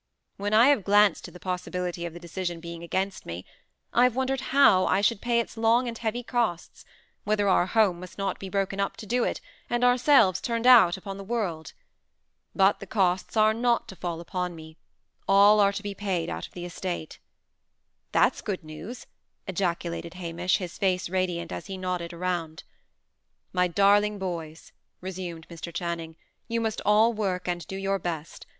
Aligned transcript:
"When 0.37 0.51
I 0.51 0.69
have 0.69 0.83
glanced 0.83 1.25
to 1.25 1.31
the 1.31 1.39
possibility 1.39 2.07
of 2.07 2.13
the 2.13 2.19
decision 2.19 2.59
being 2.59 2.81
against 2.81 3.23
me, 3.23 3.45
I 3.93 4.01
have 4.01 4.15
wondered 4.15 4.41
how 4.49 4.87
I 4.87 4.99
should 4.99 5.21
pay 5.21 5.39
its 5.39 5.57
long 5.57 5.87
and 5.87 5.95
heavy 5.95 6.23
costs; 6.23 6.83
whether 7.23 7.47
our 7.47 7.67
home 7.67 7.99
must 7.99 8.17
not 8.17 8.39
be 8.39 8.49
broken 8.49 8.79
up 8.79 8.97
to 8.97 9.05
do 9.05 9.23
it, 9.23 9.41
and 9.69 9.83
ourselves 9.83 10.41
turned 10.41 10.65
out 10.65 10.97
upon 10.97 11.17
the 11.17 11.23
world. 11.23 11.73
But 12.55 12.79
the 12.79 12.87
costs 12.87 13.37
are 13.37 13.53
not 13.53 13.87
to 13.89 13.95
fall 13.95 14.19
upon 14.21 14.55
me; 14.55 14.75
all 15.27 15.59
are 15.59 15.71
to 15.71 15.83
be 15.83 15.93
paid 15.93 16.31
out 16.31 16.47
of 16.47 16.53
the 16.53 16.65
estate." 16.65 17.19
"That's 18.11 18.41
good 18.41 18.63
news!" 18.63 19.05
ejaculated 19.45 20.15
Hamish, 20.15 20.57
his 20.57 20.79
face 20.79 21.09
radiant, 21.09 21.51
as 21.51 21.67
he 21.67 21.77
nodded 21.77 22.11
around. 22.11 22.63
"My 23.53 23.67
darling 23.67 24.17
boys," 24.17 24.71
resumed 24.99 25.47
Mr. 25.47 25.71
Channing, 25.71 26.15
"you 26.47 26.59
must 26.59 26.81
all 26.87 27.13
work 27.13 27.47
and 27.47 27.67
do 27.67 27.75
your 27.75 27.99
best. 27.99 28.47